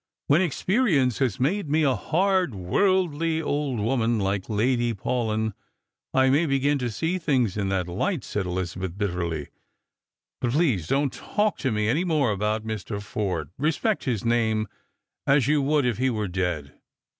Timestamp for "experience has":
0.41-1.39